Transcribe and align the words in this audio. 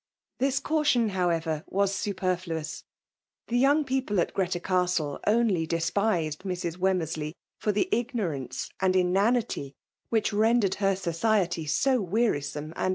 ^^ 0.35 0.39
This 0.39 0.59
caution, 0.59 1.09
however, 1.09 1.63
was 1.67 1.93
superfluous. 1.93 2.85
Tbi3 3.49 3.59
young 3.59 3.83
people 3.83 4.19
at 4.19 4.33
Greta 4.33 4.59
Castle 4.59 5.19
only 5.27 5.67
despiped 5.67 6.39
Mrs. 6.39 6.77
W^mmcriAey 6.77 7.33
for 7.59 7.71
the 7.71 7.87
ignorance 7.91 8.71
and 8.79 8.95
im^nity 8.95 9.73
which 10.09 10.33
rendered 10.33 10.73
her 10.81 10.95
society 10.95 11.67
so 11.67 12.01
wearisome 12.01 12.73
soad 12.75 12.89